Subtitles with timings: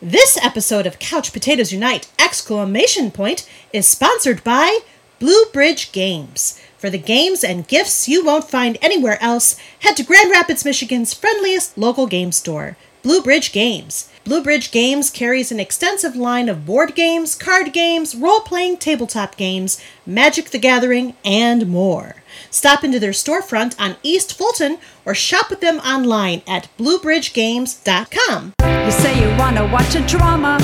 [0.00, 2.08] This episode of Couch Potatoes Unite!
[2.20, 4.78] Exclamation point is sponsored by
[5.18, 6.62] Blue Bridge Games.
[6.78, 11.14] For the games and gifts you won't find anywhere else, head to Grand Rapids, Michigan's
[11.14, 14.08] friendliest local game store, Blue Bridge Games.
[14.28, 19.38] Blue Bridge Games carries an extensive line of board games, card games, role playing tabletop
[19.38, 22.16] games, Magic the Gathering, and more.
[22.50, 24.76] Stop into their storefront on East Fulton
[25.06, 28.52] or shop with them online at bluebridgegames.com.
[28.60, 30.58] You say you wanna watch a drama.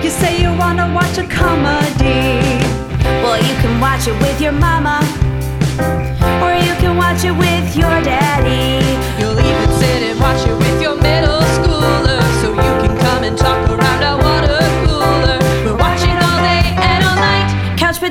[0.00, 2.38] You say you wanna watch a comedy.
[3.24, 5.00] Well, you can watch it with your mama.
[6.44, 8.86] Or you can watch it with your daddy.
[9.20, 11.69] You'll even sit and watch it with your middle schooler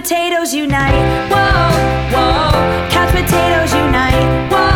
[0.01, 0.93] potatoes unite.
[1.29, 1.69] Whoa,
[2.13, 2.89] whoa.
[2.89, 4.49] Couch potatoes unite.
[4.49, 4.68] Whoa.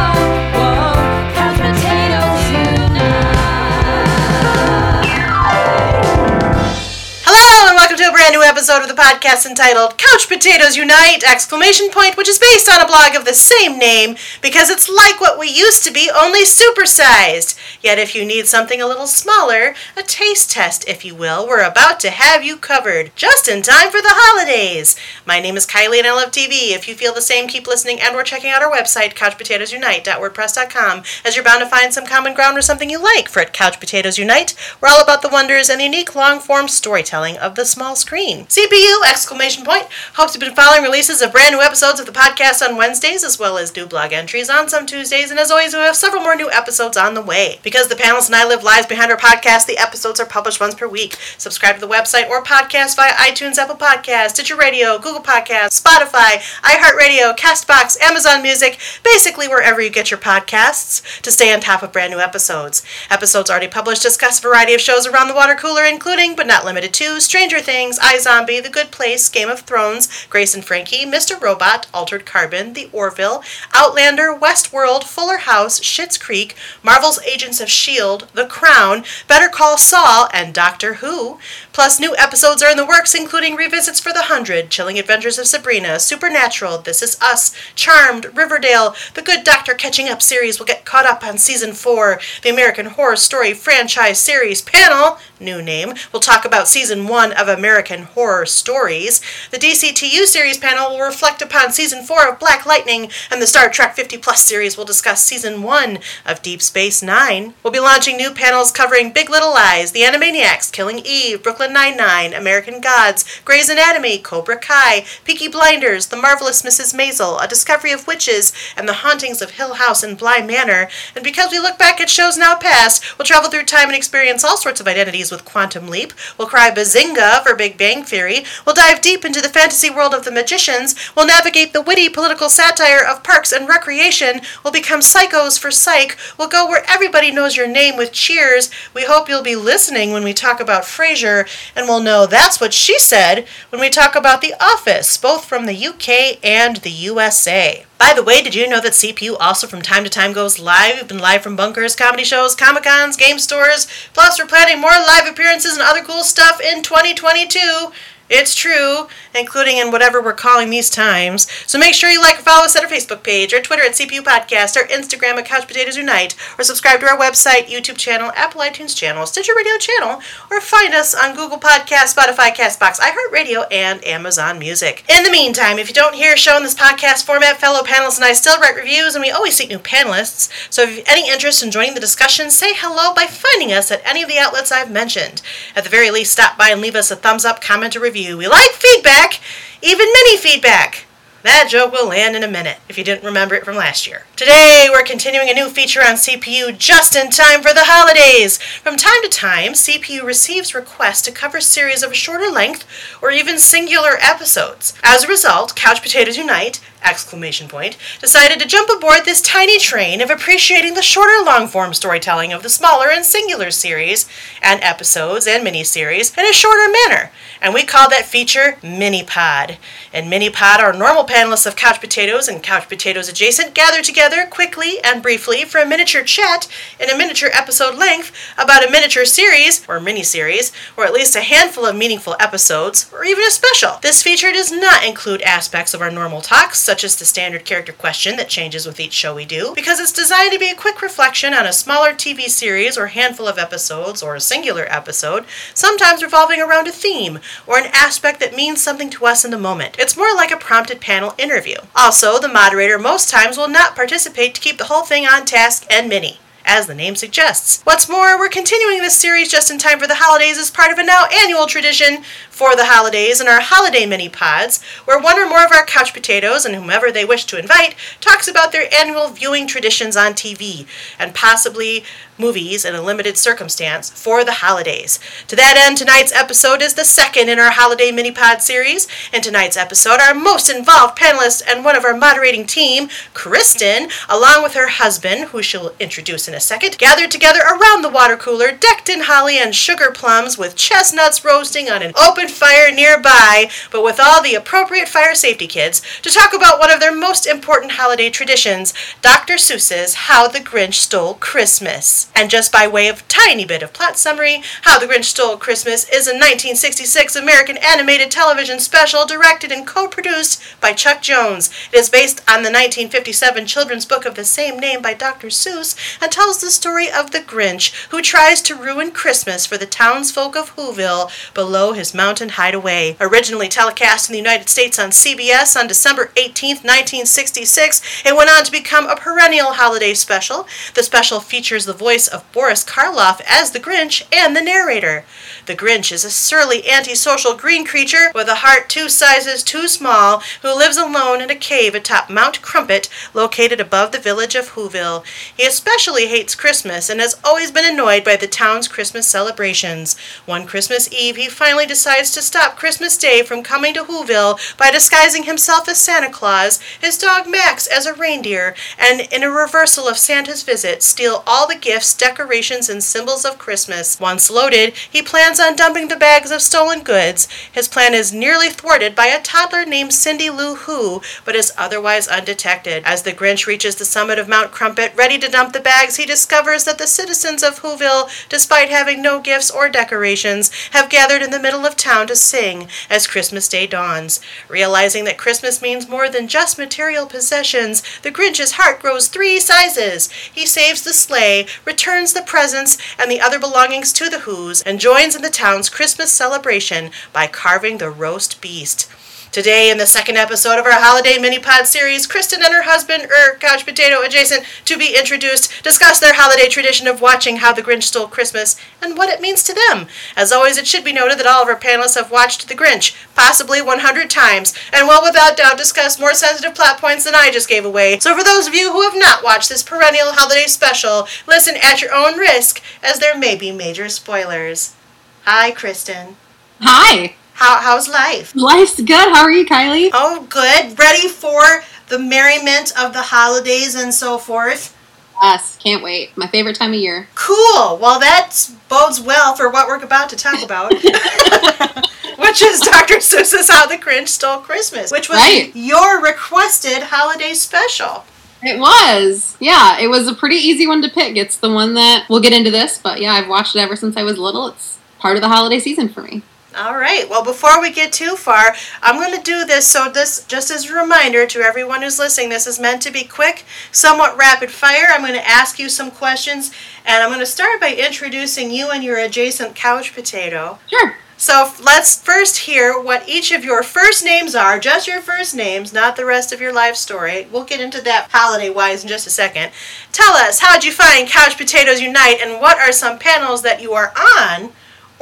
[8.23, 11.29] Brand new episode of the podcast entitled Couch Potatoes Unite!
[11.29, 15.19] Exclamation point, which is based on a blog of the same name because it's like
[15.19, 17.59] what we used to be, only supersized.
[17.81, 21.67] Yet if you need something a little smaller, a taste test, if you will, we're
[21.67, 24.95] about to have you covered just in time for the holidays.
[25.25, 26.71] My name is Kylie and I love TV.
[26.73, 31.35] If you feel the same, keep listening and or checking out our website, couchpotatoesunite.wordpress.com, as
[31.35, 33.27] you're bound to find some common ground or something you like.
[33.27, 37.35] For at Couch Potatoes Unite, we're all about the wonders and the unique long-form storytelling
[37.37, 38.12] of the small screen.
[38.13, 39.09] CPU!
[39.09, 39.87] Exclamation point!
[40.13, 43.39] Hopes you've been following releases of brand new episodes of the podcast on Wednesdays, as
[43.39, 46.35] well as new blog entries on some Tuesdays, and as always, we have several more
[46.35, 47.59] new episodes on the way.
[47.63, 50.75] Because the panels and I live lives behind our podcast, the episodes are published once
[50.75, 51.17] per week.
[51.39, 56.37] Subscribe to the website or podcast via iTunes, Apple Podcasts, Stitcher Radio, Google Podcasts, Spotify,
[56.61, 61.91] iHeartRadio, Castbox, Amazon Music, basically wherever you get your podcasts to stay on top of
[61.91, 62.83] brand new episodes.
[63.09, 66.63] Episodes already published discuss a variety of shows around the water cooler, including, but not
[66.63, 71.39] limited to, Stranger Things, iZombie, The Good Place, Game of Thrones, Grace and Frankie, Mr.
[71.39, 73.43] Robot, Altered Carbon, The Orville,
[73.73, 80.27] Outlander, Westworld, Fuller House, Schitt's Creek, Marvel's Agents of S.H.I.E.L.D., The Crown, Better Call Saul,
[80.33, 81.39] and Doctor Who.
[81.71, 85.47] Plus, new episodes are in the works, including revisits for The Hundred, Chilling Adventures of
[85.47, 90.85] Sabrina, Supernatural, This Is Us, Charmed, Riverdale, The Good Doctor Catching Up series will get
[90.85, 92.19] caught up on season four.
[92.41, 97.47] The American Horror Story franchise series panel, new name, will talk about season one of
[97.47, 99.21] American Horror Stories.
[99.51, 103.69] The DCTU series panel will reflect upon season four of Black Lightning, and the Star
[103.69, 107.53] Trek 50 Plus series will discuss season one of Deep Space Nine.
[107.63, 112.33] We'll be launching new panels covering Big Little Lies, The Animaniacs, Killing Eve, Brooklyn Nine-Nine,
[112.33, 116.95] American Gods, Grey's Anatomy, Cobra Kai, Peaky Blinders, The Marvelous Mrs.
[116.95, 120.89] Maisel, A Discovery of Witches, and The Hauntings of Hill House and Bly Manor.
[121.15, 124.43] And because we look back at shows now past, we'll travel through time and experience
[124.43, 126.13] all sorts of identities with Quantum Leap.
[126.37, 128.45] We'll cry Bazinga for Big Theory.
[128.65, 130.95] We'll dive deep into the fantasy world of the magicians.
[131.15, 134.39] We'll navigate the witty political satire of Parks and Recreation.
[134.63, 136.17] We'll become psychos for Psych.
[136.37, 138.69] We'll go where everybody knows your name with Cheers.
[138.93, 141.45] We hope you'll be listening when we talk about Frasier,
[141.75, 145.65] and we'll know that's what she said when we talk about The Office, both from
[145.65, 147.85] the UK and the USA.
[147.97, 150.97] By the way, did you know that CPU also from time to time goes live?
[150.97, 153.87] We've been live from bunkers, comedy shows, comic cons, game stores.
[154.13, 157.91] Plus, we're planning more live appearances and other cool stuff in 2022.
[158.35, 161.47] It's true, including in whatever we're calling these times.
[161.67, 163.91] So make sure you like or follow us at our Facebook page, or Twitter at
[163.91, 168.31] CPU Podcast, or Instagram at Couch Potatoes Unite, or subscribe to our website, YouTube channel,
[168.35, 173.67] Apple iTunes channel, Stitcher Radio channel, or find us on Google Podcast, Spotify, Castbox, iHeartRadio,
[173.69, 175.03] and Amazon Music.
[175.07, 178.15] In the meantime, if you don't hear a show in this podcast format, fellow panelists
[178.15, 180.49] and I still write reviews, and we always seek new panelists.
[180.73, 183.91] So if you have any interest in joining the discussion, say hello by finding us
[183.91, 185.43] at any of the outlets I've mentioned.
[185.75, 188.22] At the very least, stop by and leave us a thumbs up, comment, or review.
[188.31, 189.41] We like feedback,
[189.81, 191.05] even mini feedback.
[191.43, 194.23] That joke will land in a minute if you didn't remember it from last year.
[194.37, 198.59] Today, we're continuing a new feature on CPU just in time for the holidays.
[198.59, 202.87] From time to time, CPU receives requests to cover series of a shorter length
[203.21, 204.93] or even singular episodes.
[205.03, 210.21] As a result, Couch Potatoes Unite exclamation point, decided to jump aboard this tiny train
[210.21, 214.27] of appreciating the shorter long form storytelling of the smaller and singular series
[214.61, 217.31] and episodes and miniseries in a shorter manner.
[217.61, 219.77] And we call that feature Mini Pod.
[220.13, 224.45] In Mini Pod, our normal panelists of Couch Potatoes and Couch Potatoes Adjacent gather together
[224.45, 226.67] quickly and briefly for a miniature chat
[226.99, 231.41] in a miniature episode length about a miniature series or miniseries, or at least a
[231.41, 233.97] handful of meaningful episodes, or even a special.
[234.01, 237.91] This feature does not include aspects of our normal talks, such as the standard character
[237.91, 241.01] question that changes with each show we do, because it's designed to be a quick
[241.01, 245.43] reflection on a smaller TV series or handful of episodes or a singular episode,
[245.73, 249.57] sometimes revolving around a theme or an aspect that means something to us in the
[249.57, 249.95] moment.
[249.97, 251.77] It's more like a prompted panel interview.
[251.95, 255.87] Also, the moderator most times will not participate to keep the whole thing on task
[255.89, 257.81] and mini as the name suggests.
[257.83, 260.97] What's more, we're continuing this series just in time for the holidays as part of
[260.97, 265.49] a now annual tradition for the holidays in our holiday mini pods, where one or
[265.49, 269.29] more of our couch potatoes and whomever they wish to invite talks about their annual
[269.29, 270.85] viewing traditions on TV
[271.17, 272.03] and possibly
[272.37, 275.19] movies in a limited circumstance for the holidays.
[275.47, 279.07] To that end, tonight's episode is the second in our holiday mini pod series.
[279.31, 284.63] In tonight's episode, our most involved panelist and one of our moderating team, Kristen, along
[284.63, 288.71] with her husband, who she'll introduce in a second, gathered together around the water cooler,
[288.71, 294.03] decked in holly and sugar plums, with chestnuts roasting on an open fire nearby, but
[294.03, 297.93] with all the appropriate fire safety kits, to talk about one of their most important
[297.93, 299.55] holiday traditions, Dr.
[299.55, 302.29] Seuss's How the Grinch Stole Christmas.
[302.35, 306.03] And just by way of tiny bit of plot summary, How the Grinch Stole Christmas
[306.05, 311.69] is a 1966 American animated television special directed and co-produced by Chuck Jones.
[311.91, 315.47] It is based on the 1957 children's book of the same name by Dr.
[315.47, 319.85] Seuss and tells the story of the Grinch who tries to ruin Christmas for the
[319.85, 323.15] townsfolk of Whoville below his mountain hideaway.
[323.19, 328.63] Originally telecast in the United States on CBS on December 18, 1966, it went on
[328.63, 330.67] to become a perennial holiday special.
[330.95, 335.25] The special features the voice of Boris Karloff as the Grinch and the narrator.
[335.65, 340.41] The Grinch is a surly, antisocial green creature with a heart two sizes too small
[340.61, 345.23] who lives alone in a cave atop Mount Crumpet, located above the village of Whoville.
[345.55, 350.17] He especially hates Christmas and has always been annoyed by the town's Christmas celebrations.
[350.45, 354.91] One Christmas Eve, he finally decides to stop Christmas Day from coming to Whoville by
[354.91, 360.07] disguising himself as Santa Claus, his dog Max as a reindeer, and in a reversal
[360.07, 364.19] of Santa's visit, steal all the gifts, decorations, and symbols of Christmas.
[364.19, 367.47] Once loaded, he plans on dumping the bags of stolen goods.
[367.71, 372.27] His plan is nearly thwarted by a toddler named Cindy Lou Who, but is otherwise
[372.27, 373.03] undetected.
[373.05, 376.25] As the Grinch reaches the summit of Mount Crumpet, ready to dump the bags, he
[376.25, 381.51] discovers that the citizens of Whoville, despite having no gifts or decorations, have gathered in
[381.51, 384.39] the middle of town to sing as Christmas Day dawns.
[384.69, 390.29] Realizing that Christmas means more than just material possessions, the Grinch's heart grows three sizes.
[390.31, 394.99] He saves the sleigh, returns the presents and the other belongings to the Who's, and
[394.99, 399.09] joins in the town's Christmas celebration by carving the roast beast.
[399.53, 403.25] Today, in the second episode of our holiday mini pod series, Kristen and her husband,
[403.25, 407.83] er, couch potato adjacent, to be introduced, discuss their holiday tradition of watching How the
[407.83, 410.07] Grinch Stole Christmas and what it means to them.
[410.35, 413.15] As always, it should be noted that all of our panelists have watched The Grinch,
[413.35, 417.69] possibly 100 times, and will without doubt discuss more sensitive plot points than I just
[417.69, 418.17] gave away.
[418.21, 422.01] So, for those of you who have not watched this perennial holiday special, listen at
[422.01, 424.95] your own risk, as there may be major spoilers.
[425.43, 426.37] Hi, Kristen.
[426.81, 427.35] Hi.
[427.53, 428.53] How, how's life?
[428.55, 429.33] Life's good.
[429.33, 430.09] How are you, Kylie?
[430.13, 430.97] Oh, good.
[430.97, 434.97] Ready for the merriment of the holidays and so forth?
[435.41, 436.35] Yes, can't wait.
[436.37, 437.27] My favorite time of year.
[437.35, 437.97] Cool.
[437.97, 438.55] Well, that
[438.89, 443.15] bodes well for what we're about to talk about, which is Dr.
[443.15, 445.71] Seuss's How the Grinch Stole Christmas, which was Right.
[445.75, 448.25] your requested holiday special.
[448.61, 449.57] It was.
[449.59, 451.35] Yeah, it was a pretty easy one to pick.
[451.35, 454.15] It's the one that we'll get into this, but yeah, I've watched it ever since
[454.15, 454.67] I was little.
[454.69, 456.41] It's part of the holiday season for me.
[456.75, 457.29] All right.
[457.29, 459.87] Well, before we get too far, I'm going to do this.
[459.87, 463.23] So, this, just as a reminder to everyone who's listening, this is meant to be
[463.23, 465.05] quick, somewhat rapid fire.
[465.09, 466.71] I'm going to ask you some questions,
[467.05, 470.79] and I'm going to start by introducing you and your adjacent couch potato.
[470.87, 471.15] Sure.
[471.37, 475.93] So, let's first hear what each of your first names are, just your first names,
[475.93, 477.47] not the rest of your life story.
[477.51, 479.71] We'll get into that holiday wise in just a second.
[480.11, 483.93] Tell us, how'd you find Couch Potatoes Unite, and what are some panels that you
[483.93, 484.71] are on?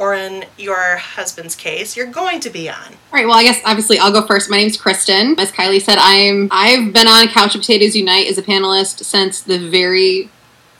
[0.02, 2.88] Or in your husband's case, you're going to be on.
[2.88, 3.24] All right.
[3.24, 4.50] Well, I guess obviously I'll go first.
[4.50, 5.38] My name's Kristen.
[5.38, 9.40] As Kylie said, I'm I've been on Couch of Potatoes Unite as a panelist since
[9.40, 10.28] the very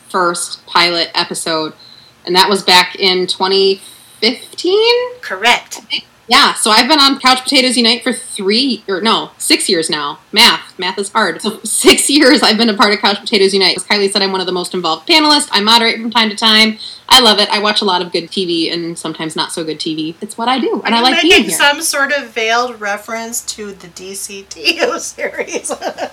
[0.08, 1.72] first pilot episode,
[2.26, 5.20] and that was back in 2015.
[5.20, 5.78] Correct.
[6.32, 10.18] Yeah, so I've been on Couch Potatoes Unite for three, or no, six years now.
[10.32, 10.78] Math.
[10.78, 11.42] Math is hard.
[11.42, 13.76] So six years I've been a part of Couch Potatoes Unite.
[13.76, 15.50] As Kylie said, I'm one of the most involved panelists.
[15.52, 16.78] I moderate from time to time.
[17.06, 17.50] I love it.
[17.50, 20.14] I watch a lot of good TV and sometimes not so good TV.
[20.22, 21.50] It's what I do, and Are I like making being here.
[21.58, 25.70] some sort of veiled reference to the DCTU series.
[25.70, 26.10] I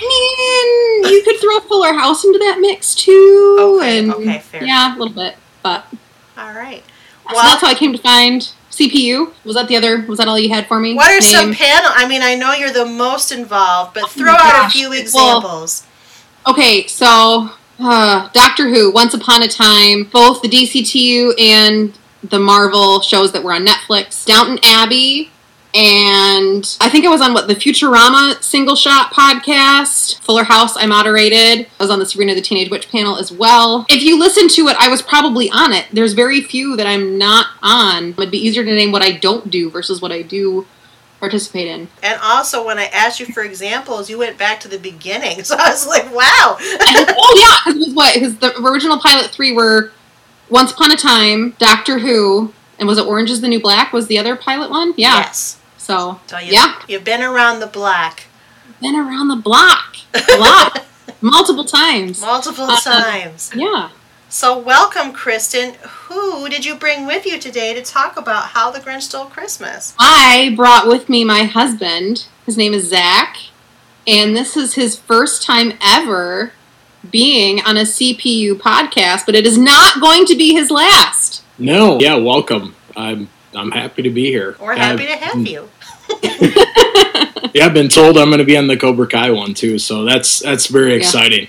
[0.00, 3.76] mean, you could throw a Fuller House into that mix too.
[3.78, 4.64] Okay, and okay, fair.
[4.64, 5.36] Yeah, a little bit.
[5.62, 5.86] But
[6.36, 6.82] All right.
[7.28, 9.32] so Well, that's how I came to find CPU.
[9.44, 10.04] Was that the other?
[10.08, 10.94] Was that all you had for me?
[10.94, 11.90] what are some panel?
[11.94, 15.86] I mean, I know you're the most involved, but throw out a few Well- examples.
[16.46, 23.00] Okay, so uh, Doctor Who, Once Upon a Time, both the DCTU and the Marvel
[23.02, 25.30] shows that were on Netflix, Downton Abbey,
[25.74, 30.76] and I think I was on what the Futurama single shot podcast, Fuller House.
[30.76, 31.66] I moderated.
[31.78, 33.86] I was on the Sabrina the Teenage Witch panel as well.
[33.88, 35.86] If you listen to it, I was probably on it.
[35.92, 38.10] There's very few that I'm not on.
[38.10, 40.66] It'd be easier to name what I don't do versus what I do
[41.20, 41.88] participate in.
[42.02, 45.44] And also, when I asked you for examples, you went back to the beginning.
[45.50, 46.56] So I was like, wow.
[46.60, 48.14] oh yeah, because what?
[48.14, 49.90] Because the original pilot three were
[50.48, 53.92] Once Upon a Time, Doctor Who, and was it Orange Is the New Black?
[53.92, 54.94] Was the other pilot one?
[54.96, 55.18] Yeah.
[55.18, 55.59] Yes.
[55.90, 58.22] So So you, yeah, you've been around the block
[58.80, 60.84] been around the block a lot,
[61.20, 62.20] multiple times.
[62.22, 63.50] multiple Uh, times.
[63.54, 63.90] Yeah.
[64.30, 65.74] So, welcome, Kristen.
[66.06, 69.92] Who did you bring with you today to talk about how the Grinch stole Christmas?
[69.98, 72.26] I brought with me my husband.
[72.46, 73.36] His name is Zach,
[74.06, 76.52] and this is his first time ever
[77.10, 81.42] being on a CPU podcast, but it is not going to be his last.
[81.58, 82.76] No, yeah, welcome.
[82.96, 84.56] I'm I'm happy to be here.
[84.60, 85.68] We're Yeah, happy to I've- have you.
[87.52, 90.04] Yeah, I've been told I'm going to be on the Cobra Kai one too, so
[90.04, 90.98] that's that's very Yeah.
[90.98, 91.48] exciting.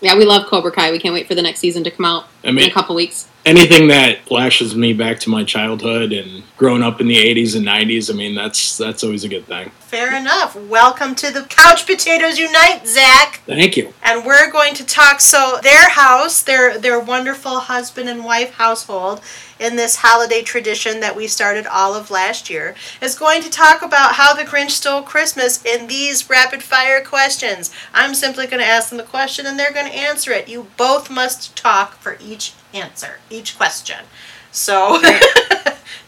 [0.00, 0.90] Yeah, we love Cobra Kai.
[0.90, 2.94] We can't wait for the next season to come out I in mean, a couple
[2.94, 3.28] weeks.
[3.44, 7.66] anything that flashes me back to my childhood and growing up in the 80s and
[7.66, 9.70] 90s, I mean, that's that's always a good thing.
[9.80, 10.56] Fair enough.
[10.56, 13.40] Welcome to the Couch Potatoes Unite, Zach.
[13.46, 13.94] Thank you.
[14.02, 15.20] And we're going to talk.
[15.20, 19.20] So, their house, their their wonderful husband and wife household,
[19.58, 23.80] in this holiday tradition that we started all of last year, is going to talk
[23.80, 27.72] about how the Grinch stole Christmas in these rapid fire questions.
[27.94, 30.48] I'm simply going to ask them the question, and they're going to answer it.
[30.48, 32.35] You both must talk for each
[32.72, 34.04] answer, each question.
[34.50, 35.02] So.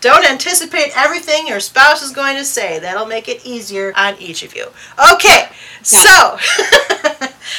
[0.00, 2.78] Don't anticipate everything your spouse is going to say.
[2.78, 4.66] That'll make it easier on each of you.
[5.12, 5.48] Okay,
[5.82, 6.08] so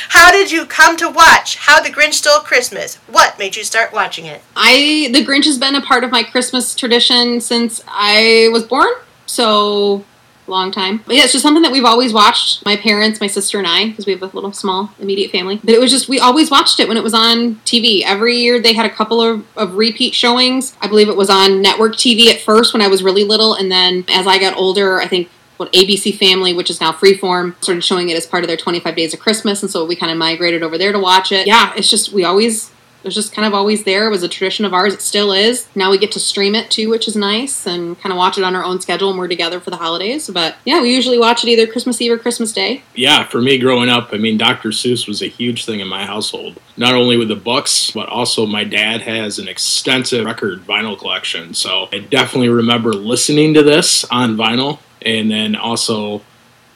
[0.09, 2.95] how did you come to watch How the Grinch Stole Christmas?
[3.07, 4.41] What made you start watching it?
[4.55, 8.89] I the Grinch has been a part of my Christmas tradition since I was born,
[9.25, 10.05] so
[10.49, 11.01] long time.
[11.05, 12.65] But yeah, it's just something that we've always watched.
[12.65, 15.59] My parents, my sister, and I, because we have a little small immediate family.
[15.63, 18.03] But it was just we always watched it when it was on TV.
[18.05, 20.75] Every year they had a couple of, of repeat showings.
[20.81, 23.71] I believe it was on network TV at first when I was really little, and
[23.71, 27.83] then as I got older, I think what ABC Family, which is now Freeform, started
[27.83, 30.17] showing it as part of their 25 Days of Christmas, and so we kind of
[30.17, 31.47] migrated over there to watch it.
[31.47, 34.07] Yeah, it's just we always it was just kind of always there.
[34.07, 34.93] It was a tradition of ours.
[34.93, 35.67] It still is.
[35.73, 38.43] Now we get to stream it too, which is nice, and kind of watch it
[38.43, 40.29] on our own schedule when we're together for the holidays.
[40.29, 42.83] But yeah, we usually watch it either Christmas Eve or Christmas Day.
[42.95, 44.69] Yeah, for me growing up, I mean, Dr.
[44.69, 46.59] Seuss was a huge thing in my household.
[46.75, 51.53] Not only with the books, but also my dad has an extensive record vinyl collection.
[51.53, 56.21] So I definitely remember listening to this on vinyl and then also,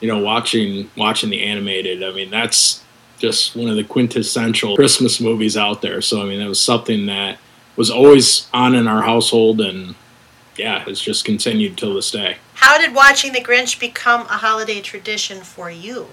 [0.00, 2.02] you know, watching watching the animated.
[2.02, 2.83] I mean, that's
[3.18, 6.00] just one of the quintessential Christmas movies out there.
[6.00, 7.38] So I mean, it was something that
[7.76, 9.94] was always on in our household and
[10.56, 12.36] yeah, it's just continued till this day.
[12.54, 16.06] How did watching The Grinch become a holiday tradition for you?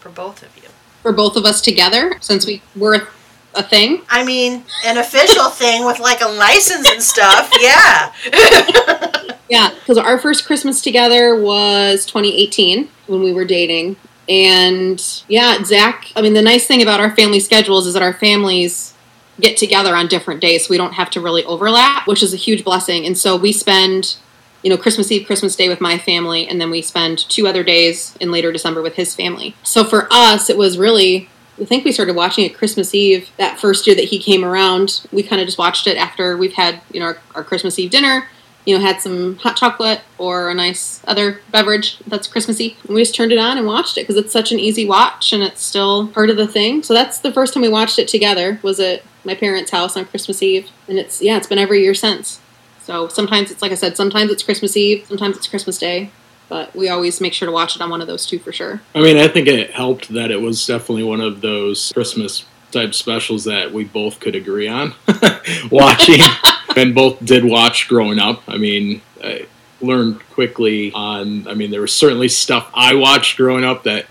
[0.00, 0.68] For both of you?
[1.02, 3.08] For both of us together, since we were
[3.54, 4.02] a thing.
[4.10, 7.50] I mean, an official thing with like a license and stuff.
[7.60, 8.12] Yeah.
[9.48, 13.96] Yeah, because our first Christmas together was 2018 when we were dating.
[14.28, 18.12] And yeah, Zach, I mean, the nice thing about our family schedules is that our
[18.12, 18.94] families
[19.40, 20.66] get together on different days.
[20.66, 23.06] So we don't have to really overlap, which is a huge blessing.
[23.06, 24.16] And so we spend,
[24.62, 27.62] you know, Christmas Eve, Christmas Day with my family, and then we spend two other
[27.62, 29.54] days in later December with his family.
[29.62, 31.28] So for us, it was really.
[31.60, 35.04] I think we started watching it Christmas Eve that first year that he came around.
[35.10, 37.90] We kind of just watched it after we've had, you know, our, our Christmas Eve
[37.90, 38.28] dinner
[38.68, 42.76] you know, had some hot chocolate or a nice other beverage that's Christmassy.
[42.84, 45.32] And we just turned it on and watched it because it's such an easy watch
[45.32, 46.82] and it's still part of the thing.
[46.82, 50.04] So that's the first time we watched it together was at my parents' house on
[50.04, 50.68] Christmas Eve.
[50.86, 52.42] And it's, yeah, it's been every year since.
[52.82, 56.10] So sometimes it's, like I said, sometimes it's Christmas Eve, sometimes it's Christmas Day.
[56.50, 58.82] But we always make sure to watch it on one of those two for sure.
[58.94, 62.92] I mean, I think it helped that it was definitely one of those Christmas type
[62.92, 64.92] specials that we both could agree on
[65.70, 66.20] watching
[66.78, 68.42] and both did watch growing up.
[68.48, 69.46] I mean, I
[69.80, 74.06] learned quickly on, I mean, there was certainly stuff I watched growing up that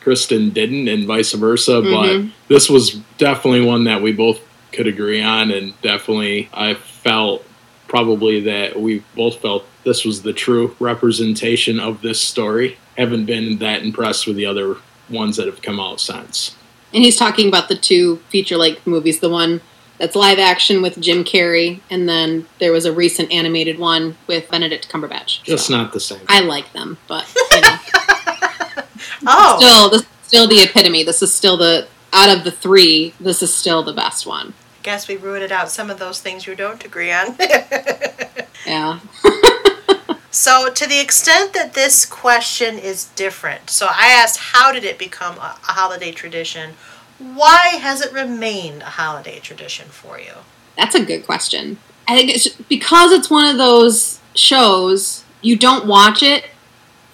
[0.00, 1.92] Kristen didn't and vice versa, Mhm.
[1.92, 4.40] but this was definitely one that we both
[4.72, 7.44] could agree on and definitely I felt
[7.88, 12.78] probably that we both felt this was the true representation of this story.
[12.96, 14.76] Haven't been that impressed with the other
[15.10, 16.56] ones that have come out since.
[16.94, 19.60] And he's talking about the two feature length movies, the one
[20.02, 24.50] That's live action with Jim Carrey, and then there was a recent animated one with
[24.50, 25.44] Benedict Cumberbatch.
[25.44, 26.22] Just So, not the same.
[26.26, 27.76] I like them, but you know,
[29.24, 31.04] Oh, still, this is still the epitome.
[31.04, 33.14] This is still the out of the three.
[33.20, 34.54] This is still the best one.
[34.82, 37.36] guess we rooted out some of those things you don't agree on.
[38.66, 38.98] Yeah.
[40.32, 44.98] so, to the extent that this question is different, so I asked, how did it
[44.98, 46.72] become a, a holiday tradition?
[47.22, 50.32] Why has it remained a holiday tradition for you?
[50.76, 51.78] That's a good question.
[52.08, 56.46] I think it's because it's one of those shows you don't watch it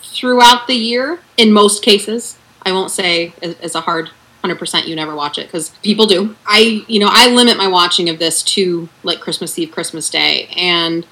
[0.02, 2.38] throughout the year in most cases.
[2.62, 4.10] I won't say as, a hard
[4.44, 6.36] 100% you never watch it because people do.
[6.46, 10.48] I, you know, I limit my watching of this to like Christmas Eve, Christmas Day.
[10.56, 11.06] And,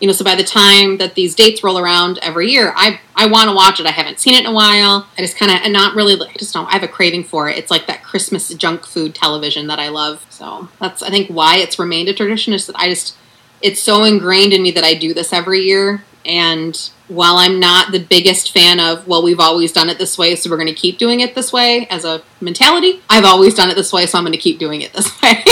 [0.00, 3.26] you know, so by the time that these dates roll around every year, I, I
[3.26, 3.86] want to watch it.
[3.86, 5.06] I haven't seen it in a while.
[5.16, 7.48] I just kind of, and not really, I just don't, I have a craving for
[7.50, 7.58] it.
[7.58, 10.24] It's like that Christmas junk food television that I love.
[10.30, 13.14] So that's, I think, why it's remained a tradition is that I just,
[13.60, 16.02] it's so ingrained in me that I do this every year.
[16.24, 20.36] And while I'm not the biggest fan of, well, we've always done it this way,
[20.36, 23.70] so we're going to keep doing it this way as a mentality, I've always done
[23.70, 25.42] it this way, so I'm going to keep doing it this way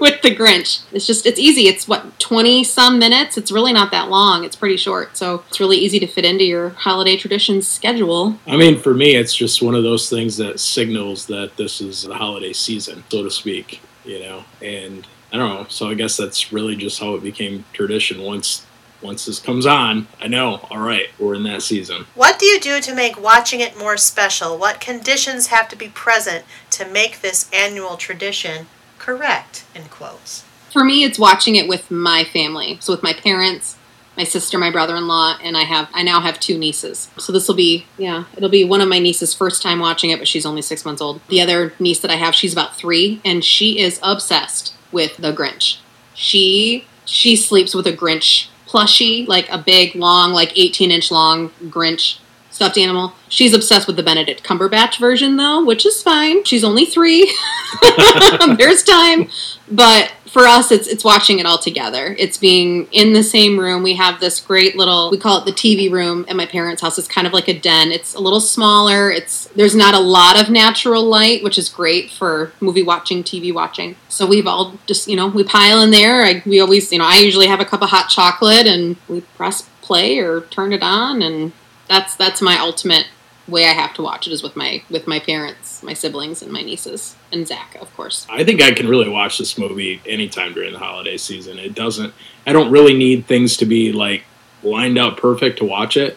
[0.00, 0.82] with the Grinch.
[0.92, 1.68] It's just, it's easy.
[1.68, 3.38] It's what, 20 some minutes?
[3.38, 4.44] It's really not that long.
[4.44, 5.16] It's pretty short.
[5.16, 8.38] So it's really easy to fit into your holiday traditions schedule.
[8.46, 12.02] I mean, for me, it's just one of those things that signals that this is
[12.02, 14.44] the holiday season, so to speak, you know?
[14.60, 15.66] And I don't know.
[15.68, 18.22] So I guess that's really just how it became tradition.
[18.22, 18.64] Once
[19.04, 22.06] once this comes on, I know, all right, we're in that season.
[22.14, 24.56] What do you do to make watching it more special?
[24.58, 28.66] What conditions have to be present to make this annual tradition
[28.98, 29.64] correct?
[29.74, 30.44] In quotes.
[30.72, 32.78] For me, it's watching it with my family.
[32.80, 33.76] So with my parents,
[34.16, 37.10] my sister, my brother-in-law, and I have I now have two nieces.
[37.18, 40.18] So this will be yeah, it'll be one of my nieces' first time watching it,
[40.18, 41.20] but she's only six months old.
[41.28, 45.32] The other niece that I have, she's about three, and she is obsessed with the
[45.32, 45.78] Grinch.
[46.14, 51.50] She she sleeps with a Grinch plushie, like a big, long, like 18 inch long
[51.66, 52.18] Grinch
[52.54, 53.12] stuffed animal.
[53.28, 56.44] She's obsessed with the Benedict Cumberbatch version, though, which is fine.
[56.44, 57.34] She's only three.
[58.56, 59.28] There's time.
[59.68, 62.14] But for us, it's it's watching it all together.
[62.18, 63.82] It's being in the same room.
[63.82, 66.96] We have this great little we call it the TV room at my parents' house.
[66.98, 67.90] It's kind of like a den.
[67.90, 69.10] It's a little smaller.
[69.10, 73.52] It's there's not a lot of natural light, which is great for movie watching, TV
[73.52, 73.96] watching.
[74.08, 76.22] So we've all just you know we pile in there.
[76.22, 79.22] I, we always you know I usually have a cup of hot chocolate and we
[79.36, 81.52] press play or turn it on and
[81.88, 83.06] that's that's my ultimate
[83.46, 86.50] way I have to watch it is with my with my parents, my siblings, and
[86.52, 88.26] my nieces, and Zach, of course.
[88.30, 91.58] I think I can really watch this movie anytime during the holiday season.
[91.58, 92.14] It doesn't.
[92.46, 94.24] I don't really need things to be like
[94.62, 96.16] lined up perfect to watch it.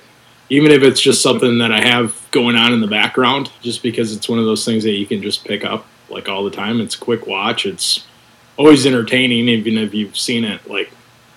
[0.50, 4.16] Even if it's just something that I have going on in the background, just because
[4.16, 6.80] it's one of those things that you can just pick up like all the time.
[6.80, 7.66] It's a quick watch.
[7.66, 8.08] It's
[8.56, 10.90] always entertaining, even if you've seen it like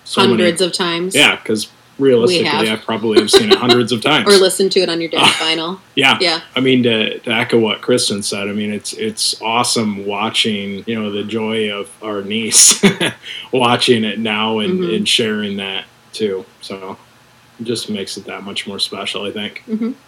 [0.04, 0.70] so Hundreds many.
[0.70, 1.14] of times.
[1.16, 1.68] Yeah, because
[2.00, 2.80] realistically, have.
[2.80, 4.26] I probably have seen it hundreds of times.
[4.26, 5.78] Or listened to it on your dad's vinyl.
[5.94, 6.18] Yeah.
[6.20, 6.40] Yeah.
[6.56, 11.00] I mean, to, to echo what Kristen said, I mean, it's it's awesome watching, you
[11.00, 12.82] know, the joy of our niece
[13.52, 14.96] watching it now and, Mhm.
[14.96, 16.44] and sharing that too.
[16.60, 16.96] So
[17.60, 19.62] it just makes it that much more special, I think.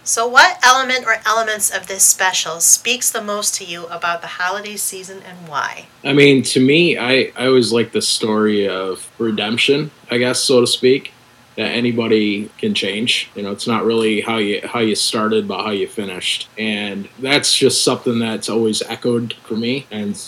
[0.05, 4.27] So, what element or elements of this special speaks the most to you about the
[4.27, 5.87] holiday season and why?
[6.03, 10.61] I mean, to me, I, I always like the story of redemption, I guess, so
[10.63, 11.13] to speak.
[11.57, 13.31] That anybody can change.
[13.35, 16.49] You know, it's not really how you how you started, but how you finished.
[16.57, 19.87] And that's just something that's always echoed for me.
[19.91, 20.19] And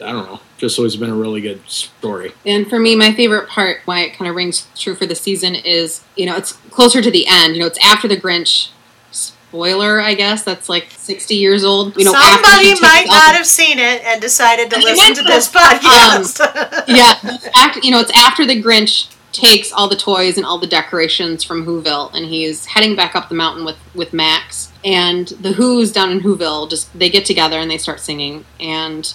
[0.00, 2.32] I don't know, just always been a really good story.
[2.46, 5.54] And for me, my favorite part, why it kind of rings true for the season,
[5.54, 7.54] is you know it's closer to the end.
[7.54, 8.70] You know, it's after the Grinch.
[9.10, 11.96] Spoiler, I guess that's like sixty years old.
[11.96, 16.40] You know, Somebody might not have seen it and decided to listen to this podcast.
[16.40, 20.58] Um, yeah, after, you know, it's after the Grinch takes all the toys and all
[20.58, 24.72] the decorations from Whoville, and he's heading back up the mountain with with Max.
[24.84, 29.12] And the Who's down in Whoville just they get together and they start singing, and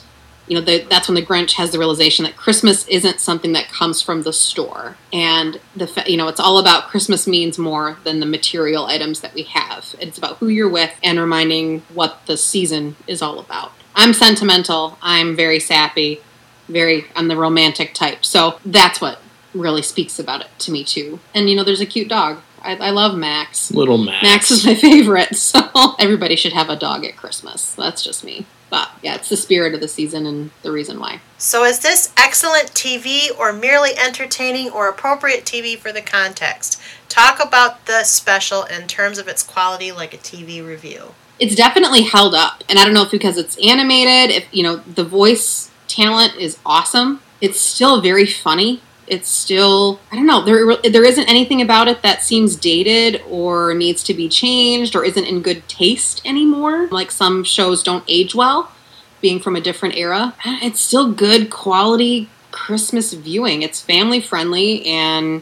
[0.48, 3.70] you know the, that's when the Grinch has the realization that Christmas isn't something that
[3.70, 8.20] comes from the store, and the you know it's all about Christmas means more than
[8.20, 9.96] the material items that we have.
[10.00, 13.72] It's about who you're with and reminding what the season is all about.
[13.96, 14.98] I'm sentimental.
[15.02, 16.22] I'm very sappy
[16.72, 18.26] very I'm the romantic type.
[18.26, 19.20] So that's what
[19.54, 21.20] really speaks about it to me too.
[21.34, 22.40] And you know, there's a cute dog.
[22.62, 23.72] I, I love Max.
[23.72, 24.24] Little Max.
[24.24, 25.36] Max is my favorite.
[25.36, 25.60] So
[26.00, 27.74] everybody should have a dog at Christmas.
[27.76, 28.46] That's just me.
[28.70, 31.20] But yeah, it's the spirit of the season and the reason why.
[31.38, 36.82] so, is this excellent TV or merely entertaining or appropriate TV for the context?
[37.10, 41.14] Talk about the special in terms of its quality, like a TV review.
[41.38, 42.64] It's definitely held up.
[42.70, 46.58] And I don't know if because it's animated, if you know, the voice talent is
[46.66, 47.22] awesome.
[47.42, 48.82] it's still very funny.
[49.12, 53.74] It's still I don't know there there isn't anything about it that seems dated or
[53.74, 56.88] needs to be changed or isn't in good taste anymore.
[56.88, 58.72] Like some shows don't age well,
[59.20, 60.34] being from a different era.
[60.46, 63.64] It's still good quality Christmas viewing.
[63.64, 65.42] It's family friendly and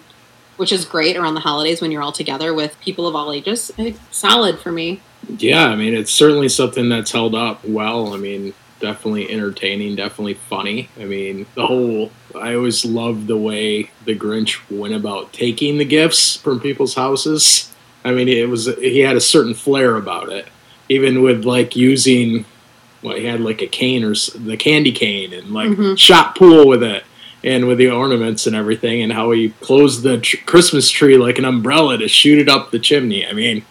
[0.58, 3.72] which is great around the holidays when you're all together with people of all ages.
[3.78, 5.00] It's solid for me.
[5.38, 8.14] Yeah, I mean, it's certainly something that's held up well.
[8.14, 10.90] I mean, definitely entertaining, definitely funny.
[11.00, 15.86] I mean, the whole, I always loved the way the Grinch went about taking the
[15.86, 17.74] gifts from people's houses.
[18.06, 20.48] I mean, it was, he had a certain flair about it.
[20.88, 22.46] Even with like using,
[23.04, 25.98] well, he had like a cane or the candy cane and like Mhm.
[25.98, 27.04] shot pool with it
[27.44, 31.38] and with the ornaments and everything and how he closed the tr- Christmas tree like
[31.38, 33.26] an umbrella to shoot it up the chimney.
[33.26, 33.64] I mean,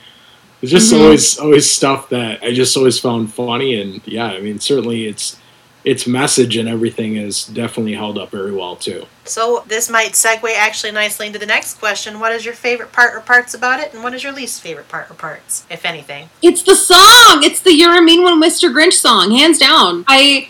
[0.62, 1.01] it's just Mhm.
[1.03, 5.37] always always stuff that I just always found funny and yeah, I mean certainly it's
[5.85, 9.07] its message and everything is definitely held up very well too.
[9.25, 12.18] So this might segue actually nicely into the next question.
[12.21, 14.88] What is your favorite part or parts about it, and what is your least favorite
[14.88, 16.29] part or parts, if anything?
[16.42, 17.42] It's the song.
[17.44, 18.71] It's the "You're a Mean One, Mr.
[18.73, 20.05] Grinch" song, hands down.
[20.09, 20.49] I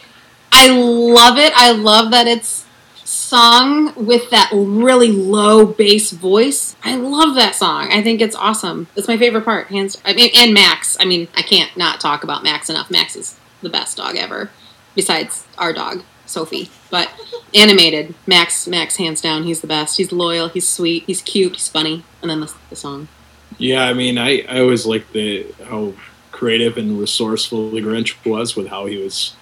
[0.50, 1.52] I love it.
[1.54, 2.64] I love that it's
[3.08, 6.76] sung with that really low bass voice.
[6.84, 7.90] I love that song.
[7.90, 8.86] I think it's awesome.
[8.96, 9.96] It's my favorite part, hands.
[10.04, 10.96] I mean, and Max.
[11.00, 12.90] I mean, I can't not talk about Max enough.
[12.90, 14.50] Max is the best dog ever,
[14.94, 16.70] besides our dog Sophie.
[16.90, 17.10] But
[17.54, 18.66] animated, Max.
[18.66, 19.96] Max, hands down, he's the best.
[19.96, 20.48] He's loyal.
[20.48, 21.04] He's sweet.
[21.06, 21.54] He's cute.
[21.54, 22.04] He's funny.
[22.20, 23.08] And then the, the song.
[23.56, 25.94] Yeah, I mean I, I always liked the how
[26.30, 29.34] creative and resourceful the Grinch was with how he was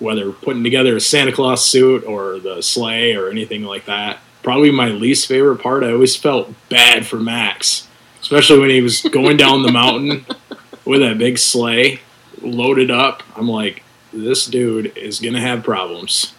[0.00, 4.18] whether putting together a Santa Claus suit or the sleigh or anything like that.
[4.42, 7.86] Probably my least favorite part, I always felt bad for Max.
[8.20, 10.24] Especially when he was going down the mountain
[10.84, 12.00] with that big sleigh
[12.40, 13.22] loaded up.
[13.36, 13.82] I'm like,
[14.12, 16.34] this dude is gonna have problems.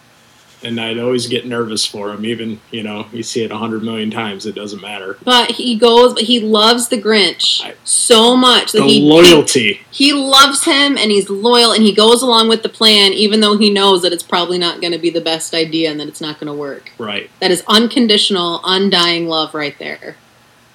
[0.64, 3.82] And I'd always get nervous for him, even, you know, you see it a hundred
[3.82, 5.18] million times, it doesn't matter.
[5.24, 9.80] But he goes, but he loves the Grinch I- so much that The he loyalty.
[9.90, 13.56] he loves him and he's loyal and he goes along with the plan even though
[13.58, 16.20] he knows that it's probably not going to be the best idea and that it's
[16.20, 16.92] not going to work.
[16.98, 17.28] Right.
[17.40, 20.16] That is unconditional, undying love right there.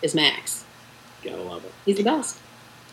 [0.01, 0.65] Is Max.
[1.23, 1.71] Gotta love it.
[1.85, 2.37] He's the best.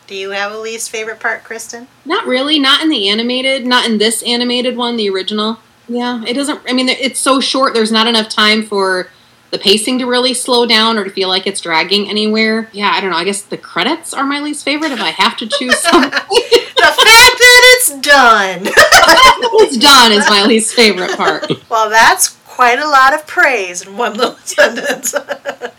[0.07, 1.87] Do you have a least favorite part, Kristen?
[2.05, 5.59] Not really, not in the animated, not in this animated one, the original.
[5.87, 9.09] Yeah, it doesn't I mean it's so short there's not enough time for
[9.51, 12.69] the pacing to really slow down or to feel like it's dragging anywhere.
[12.73, 13.17] Yeah, I don't know.
[13.17, 16.09] I guess the credits are my least favorite if I have to choose something.
[16.09, 18.61] the fact that it's done.
[18.67, 21.45] it's done is my least favorite part.
[21.69, 25.11] well, that's quite a lot of praise in one little sentence.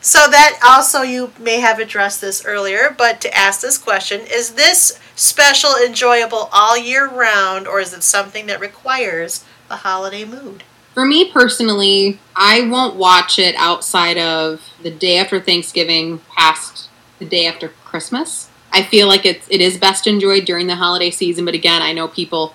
[0.01, 4.55] so that also you may have addressed this earlier, but to ask this question, is
[4.55, 10.63] this special enjoyable all year round or is it something that requires a holiday mood?
[10.95, 17.27] For me personally, I won't watch it outside of the day after Thanksgiving past the
[17.27, 18.49] day after Christmas.
[18.73, 21.93] I feel like it's it is best enjoyed during the holiday season, but again, I
[21.93, 22.55] know people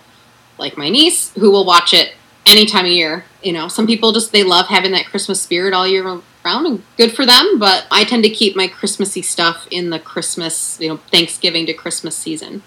[0.57, 2.13] like my niece who will watch it
[2.45, 3.25] any time of year.
[3.43, 6.03] You know, some people just they love having that Christmas spirit all year
[6.43, 9.99] round and good for them, but I tend to keep my Christmassy stuff in the
[9.99, 12.63] Christmas, you know, Thanksgiving to Christmas season.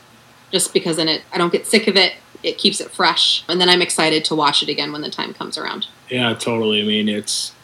[0.51, 2.15] Just because then it I don't get sick of it.
[2.45, 5.35] It keeps it fresh, and then I'm excited to watch it again when the time
[5.35, 5.87] comes around.
[6.11, 6.83] Yeah, totally.
[6.83, 7.55] I mean, it's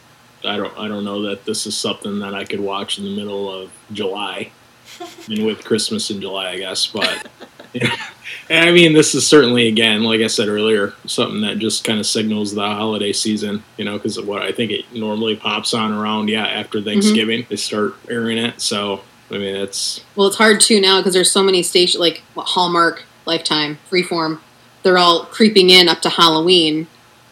[0.45, 3.15] I don't I don't know that this is something that I could watch in the
[3.15, 4.53] middle of July.
[5.01, 7.29] I mean, with Christmas in July, I guess, but
[7.73, 7.97] yeah.
[8.49, 12.01] And I mean, this is certainly again, like I said earlier, something that just kind
[12.01, 13.63] of signals the holiday season.
[13.77, 16.89] You know, because what I think it normally pops on around yeah after mm-hmm.
[16.89, 18.61] Thanksgiving they start airing it.
[18.61, 22.23] So I mean, it's Well, it's hard too now because there's so many stations like
[22.35, 24.41] what, Hallmark, Lifetime, Freeform.
[24.83, 26.87] They're all creeping in up to Halloween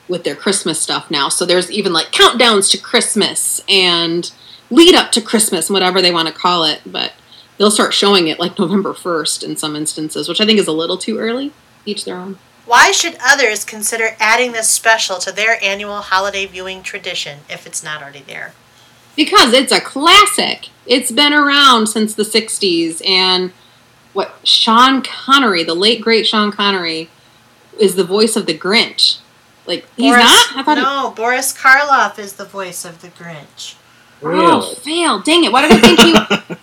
[0.09, 1.29] with their Christmas stuff now.
[1.29, 4.31] So there's even like countdowns to Christmas and
[4.71, 6.81] lead up to Christmas, whatever they want to call it.
[6.87, 7.13] But
[7.57, 10.73] they'll start showing it like November 1st in some instances, which I think is a
[10.73, 11.53] little too early.
[11.85, 12.39] Each their own.
[12.67, 17.83] Why should others consider adding this special to their annual holiday viewing tradition if it's
[17.83, 18.53] not already there?
[19.17, 20.69] Because it's a classic.
[20.87, 23.03] It's been around since the 60s.
[23.09, 23.53] And
[24.13, 27.09] what Sean Connery, the late great Sean Connery,
[27.79, 29.19] is the voice of the Grinch.
[29.67, 30.57] Like, he's Boris- not?
[30.57, 33.75] I thought no, Boris Karloff is the voice of the Grinch.
[34.23, 35.21] it, oh, fail.
[35.21, 35.53] Dang it.
[35.53, 36.13] Why did I think he.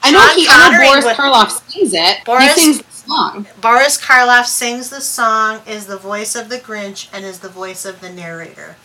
[0.04, 2.25] I know, Sean he, I know Boris would- Karloff sings it.
[2.25, 3.47] Boris- he sings the song.
[3.62, 7.86] Boris Karloff sings the song, is the voice of the Grinch, and is the voice
[7.86, 8.75] of the narrator.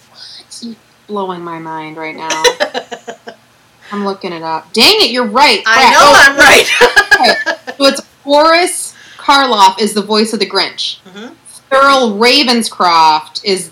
[0.47, 0.67] It's
[1.07, 2.29] blowing my mind right now.
[3.93, 4.73] I'm looking it up.
[4.73, 5.63] Dang it, you're right.
[5.67, 5.93] I Crap.
[5.93, 7.57] know Oh, I'm right.
[7.81, 10.99] So it's Boris Karloff is the voice of the Grinch.
[11.05, 11.35] Mhm.
[11.71, 13.71] Thurl Ravenscroft is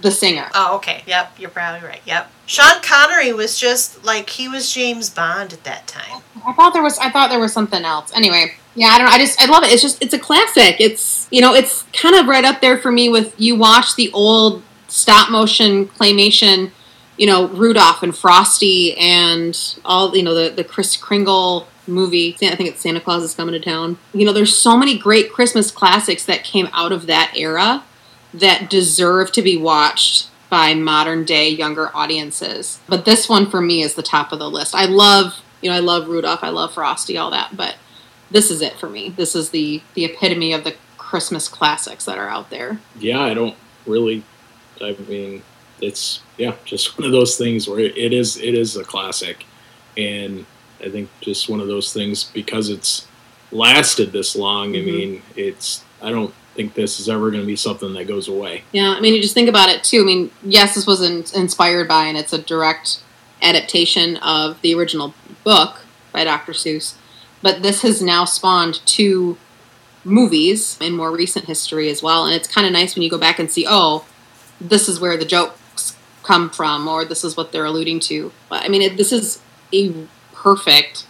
[0.00, 0.48] the singer.
[0.54, 1.02] Oh, okay.
[1.06, 2.00] Yep, you're probably right.
[2.06, 2.30] Yep.
[2.46, 6.22] Sean Connery was just like he was James Bond at that time.
[6.46, 8.12] I thought there was I thought there was something else.
[8.14, 9.12] Anyway, yeah, I don't know.
[9.12, 9.70] I just I love it.
[9.70, 10.76] It's just it's a classic.
[10.80, 14.10] It's you know, it's kind of right up there for me with you watch the
[14.12, 16.70] old stop motion claymation,
[17.16, 22.36] you know, Rudolph and Frosty and all you know, the the Kris Kringle movie.
[22.42, 23.98] I think it's Santa Claus is coming to town.
[24.14, 27.84] You know, there's so many great Christmas classics that came out of that era
[28.32, 32.80] that deserve to be watched by modern day younger audiences.
[32.88, 34.74] But this one for me is the top of the list.
[34.74, 37.76] I love, you know, I love Rudolph, I love Frosty, all that, but
[38.30, 39.10] this is it for me.
[39.10, 42.80] This is the the epitome of the Christmas classics that are out there.
[42.98, 44.22] Yeah, I don't really.
[44.80, 45.42] I mean,
[45.80, 49.44] it's yeah, just one of those things where it is it is a classic,
[49.96, 50.46] and
[50.84, 53.06] I think just one of those things because it's
[53.52, 54.74] lasted this long.
[54.74, 54.84] I Mhm.
[54.86, 58.64] mean, it's I don't think this is ever going to be something that goes away.
[58.72, 60.00] Yeah, I mean, you just think about it too.
[60.00, 63.00] I mean, yes, this was in, inspired by, and it's a direct
[63.42, 65.14] adaptation of the original
[65.44, 66.52] book by Dr.
[66.52, 66.94] Seuss,
[67.42, 69.36] but this has now spawned two
[70.04, 72.24] movies in more recent history as well.
[72.24, 74.04] And it's kind of nice when you go back and see, oh,
[74.60, 78.32] this is where the jokes come from, or this is what they're alluding to.
[78.48, 79.40] But I mean, it, this is
[79.72, 79.92] a
[80.42, 81.06] perfect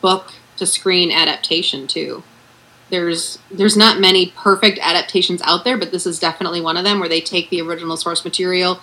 [0.00, 2.22] book to screen adaptation too
[2.90, 7.00] there's there's not many perfect adaptations out there, but this is definitely one of them
[7.00, 8.80] where they take the original source material,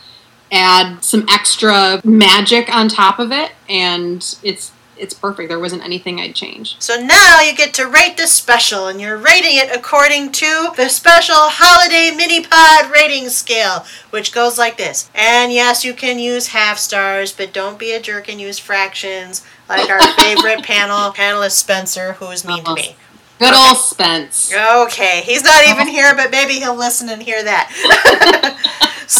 [0.51, 5.49] add some extra magic on top of it, and it's it's perfect.
[5.49, 6.75] There wasn't anything I'd change.
[6.79, 10.89] So now you get to rate this special, and you're rating it according to the
[10.89, 15.09] special holiday mini pod rating scale, which goes like this.
[15.15, 19.45] And yes, you can use half stars, but don't be a jerk and use fractions,
[19.69, 22.95] like our favorite panel panelist Spencer, who's mean to me.
[23.39, 24.51] Good old Spence.
[24.53, 27.71] Okay, he's not even here, but maybe he'll listen and hear that.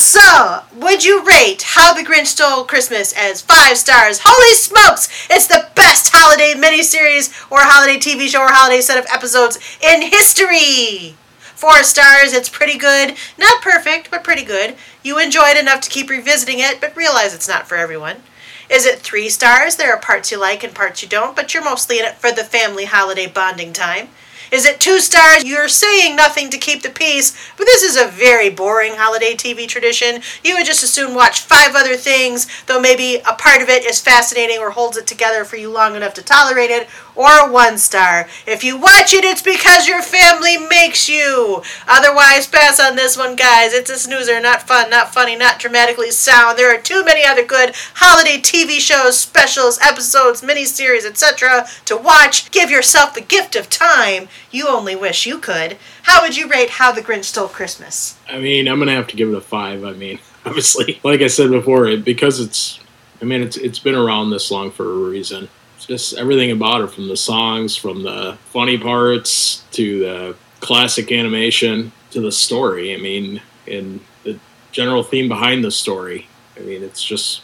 [0.08, 4.22] so, would you rate How the Grinch Stole Christmas as five stars?
[4.24, 5.10] Holy smokes!
[5.30, 10.02] It's the best holiday miniseries or holiday TV show or holiday set of episodes in
[10.02, 11.18] history!
[11.56, 13.18] Four stars, it's pretty good.
[13.38, 14.78] Not perfect, but pretty good.
[15.04, 18.22] You enjoy it enough to keep revisiting it, but realize it's not for everyone.
[18.70, 19.76] Is it three stars?
[19.76, 22.32] There are parts you like and parts you don't, but you're mostly in it for
[22.32, 24.08] the family holiday bonding time.
[24.52, 25.44] Is it two stars?
[25.44, 29.68] You're saying nothing to keep the peace, but this is a very boring holiday TV
[29.68, 30.22] tradition.
[30.44, 33.84] You would just as soon watch five other things, though maybe a part of it
[33.84, 37.78] is fascinating or holds it together for you long enough to tolerate it, or one
[37.78, 38.30] star.
[38.46, 41.64] If you watch it, it's because your family makes you.
[41.88, 43.74] Otherwise, pass on this one, guys.
[43.74, 46.58] It's a snoozer, not fun, not funny, not dramatically sound.
[46.58, 51.68] There are too many other good holiday TV shows, specials, episodes, miniseries, etc.
[51.86, 52.50] to watch.
[52.52, 54.30] Give yourself the gift of time.
[54.52, 55.78] You only wish you could.
[56.04, 58.18] How would you rate How the Grinch Stole Christmas?
[58.30, 59.84] I mean, I'm gonna have to give it a five.
[59.84, 62.80] I mean, obviously, like I said before, it, because it's,
[63.22, 65.50] I mean, it's it's been around this long for a reason.
[65.76, 71.12] It's just everything about it, from the songs, from the funny parts to the classic
[71.12, 72.94] animation to the story.
[72.94, 74.40] I mean, and the
[74.72, 76.28] general theme behind the story.
[76.56, 77.42] I mean, it's just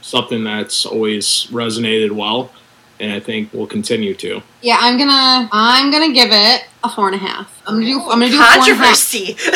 [0.00, 2.50] something that's always resonated well,
[3.00, 4.42] and I think we'll continue to.
[4.62, 7.62] Yeah, I'm gonna I'm gonna give it a four and a half.
[7.66, 8.96] I'm gonna do I'm gonna do a four and a half.
[8.96, 9.36] Controversy.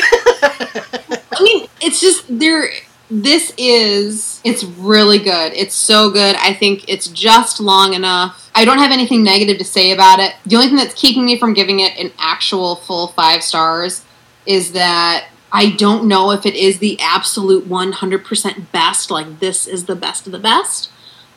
[1.33, 2.71] I mean, it's just there.
[3.11, 5.53] This is it's really good.
[5.55, 6.37] It's so good.
[6.37, 8.51] I think it's just long enough.
[8.55, 10.35] I don't have anything negative to say about it.
[10.47, 14.05] The only thing that's keeping me from giving it an actual full five stars
[14.47, 19.11] is that I don't know if it is the absolute 100% best.
[19.11, 20.91] Like this is the best of the best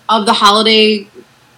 [0.10, 1.08] of the holiday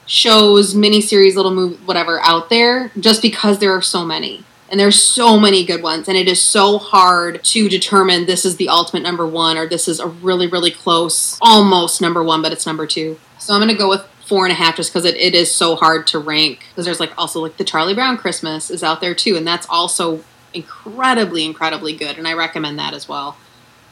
[0.05, 4.43] shows, miniseries, little movie, whatever out there, just because there are so many.
[4.69, 8.57] And there's so many good ones, and it is so hard to determine this is
[8.57, 12.51] the ultimate number one or this is a really, really close, almost number one, but
[12.51, 13.19] it's number two.
[13.37, 15.75] So I'm gonna go with four and a half just because it, it is so
[15.75, 16.65] hard to rank.
[16.69, 19.67] Because there's like also like the Charlie Brown Christmas is out there too, and that's
[19.69, 23.37] also incredibly, incredibly good, and I recommend that as well.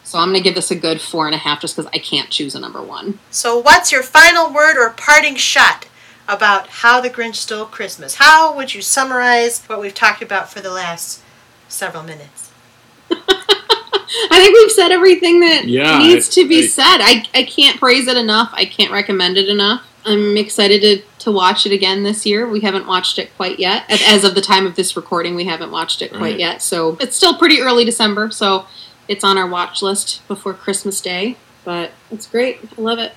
[0.04, 2.32] So I'm gonna give this a good four and a half just because I can't
[2.32, 3.20] choose a number one.
[3.30, 5.86] so, what's your final word or parting shot
[6.28, 8.16] about How the Grinch Stole Christmas?
[8.16, 11.22] How would you summarize what we've talked about for the last
[11.68, 12.52] several minutes?
[13.12, 16.98] I think we've said everything that Yeah, needs I- to be I- said.
[17.02, 18.50] I, I can't praise it enough.
[18.54, 19.84] I can't recommend it enough.
[20.06, 22.48] I'm excited to, to watch it again this year.
[22.48, 23.86] We haven't watched it quite yet.
[23.90, 26.40] As- As of the time of this recording, we haven't watched it quite Right.
[26.40, 26.62] yet.
[26.62, 28.30] So it's still pretty early December.
[28.32, 28.66] So
[29.08, 31.38] it's on our watch list before Christmas Day.
[31.66, 32.60] But it's great.
[32.78, 33.14] I love it.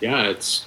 [0.00, 0.64] Yeah, it's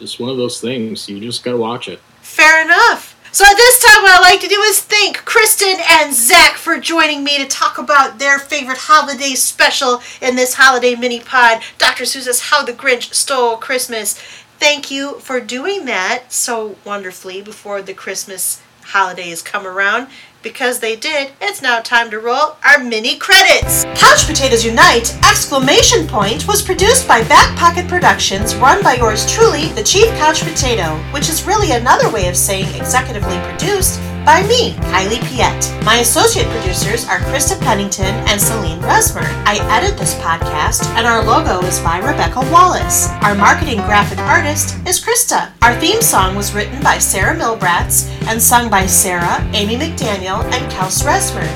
[0.00, 1.08] just one of those things.
[1.08, 2.00] You just gotta watch it.
[2.20, 3.16] Fair enough.
[3.32, 6.80] So at this time, what I'd like to do is thank Kristen and Zach for
[6.80, 12.02] joining me to talk about their favorite holiday special in this holiday mini pod, Dr.
[12.04, 14.14] Seuss's How the Grinch Stole Christmas.
[14.58, 20.08] Thank you for doing that so wonderfully before the Christmas holidays come around.
[20.42, 23.84] Because they did, it's now time to roll our mini credits.
[23.94, 25.14] Couch Potatoes Unite!
[25.28, 30.40] Exclamation point was produced by Back Pocket Productions, run by yours truly, the Chief Couch
[30.40, 35.84] Potato, which is really another way of saying executively produced by me, Kylie Piet.
[35.84, 39.26] My associate producers are Krista Pennington and Celine Resmer.
[39.44, 43.08] I edit this podcast, and our logo is by Rebecca Wallace.
[43.22, 45.52] Our marketing graphic artist is Krista.
[45.62, 50.72] Our theme song was written by Sarah Milbratz and sung by Sarah, Amy McDaniel, and
[50.72, 51.48] Kels Resmer.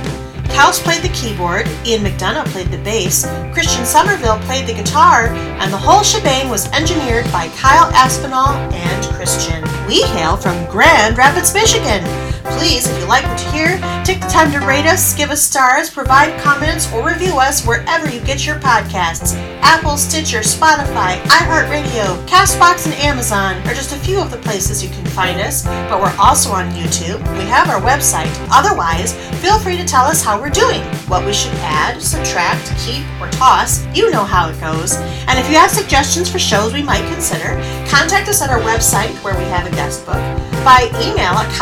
[0.55, 5.27] Kels played the keyboard, Ian McDonough played the bass, Christian Somerville played the guitar,
[5.59, 9.63] and the whole shebang was engineered by Kyle Aspinall and Christian.
[9.89, 12.34] We hail from Grand Rapids, Michigan.
[12.45, 15.43] Please, if you like what you hear, take the time to rate us, give us
[15.43, 19.35] stars, provide comments, or review us wherever you get your podcasts.
[19.63, 24.91] Apple, Stitcher, Spotify, iHeartRadio, Castbox, and Amazon are just a few of the places you
[24.91, 27.21] can find us, but we're also on YouTube.
[27.37, 28.33] We have our website.
[28.51, 33.05] Otherwise, feel free to tell us how we're doing, what we should add, subtract, keep,
[33.21, 33.85] or toss.
[33.97, 34.97] You know how it goes.
[35.29, 37.55] And if you have suggestions for shows we might consider,
[37.89, 40.23] contact us at our website where we have a guest book,
[40.65, 41.53] by email at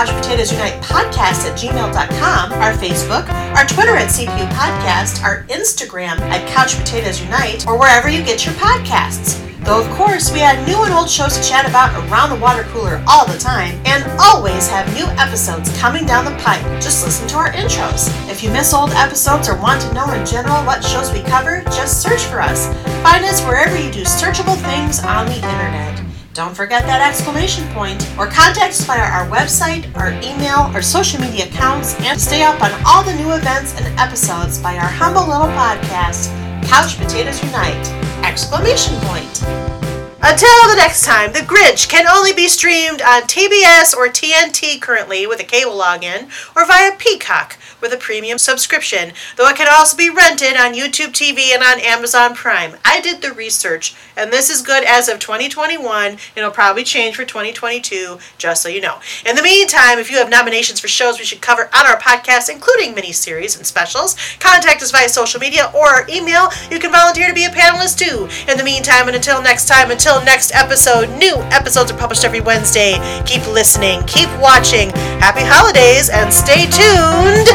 [0.80, 7.20] couchpotatoesunitepodcast at gmail.com, our Facebook, our Twitter at CPU Podcast, our Instagram at Couch Potatoes
[7.20, 9.38] Unite, or wherever you get your podcasts.
[9.64, 12.64] Though, of course, we have new and old shows to chat about around the water
[12.64, 16.62] cooler all the time, and always have new episodes coming down the pipe.
[16.82, 18.08] Just listen to our intros.
[18.28, 21.62] If you miss old episodes or want to know in general what shows we cover,
[21.66, 22.66] just search for us.
[23.02, 26.01] Find us wherever you do searchable things on the internet.
[26.35, 31.21] Don't forget that exclamation point, or contact us via our website, our email, our social
[31.21, 35.27] media accounts, and stay up on all the new events and episodes by our humble
[35.27, 36.33] little podcast,
[36.66, 37.87] Couch Potatoes Unite!
[38.25, 39.82] Exclamation point.
[40.24, 45.26] Until the next time, The Grinch can only be streamed on TBS or TNT currently
[45.26, 49.96] with a cable login, or via Peacock with a premium subscription, though it can also
[49.96, 52.76] be rented on YouTube TV and on Amazon Prime.
[52.85, 56.18] I did the research, and this is good as of 2021.
[56.37, 59.00] It'll probably change for 2022, just so you know.
[59.26, 62.48] In the meantime, if you have nominations for shows we should cover on our podcast,
[62.48, 66.48] including miniseries and specials, contact us via social media or email.
[66.70, 68.28] You can volunteer to be a panelist too.
[68.48, 72.40] In the meantime, and until next time, until next episode, new episodes are published every
[72.40, 72.94] Wednesday.
[73.25, 74.90] Keep listening, keep watching.
[75.22, 77.48] Happy holidays, and stay tuned.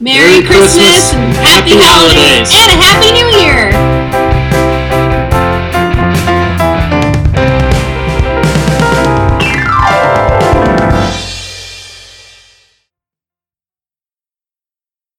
[0.00, 2.54] Merry, Merry Christmas, Christmas and and Happy Happy Holidays Holidays.
[2.54, 3.97] and a Happy New Year!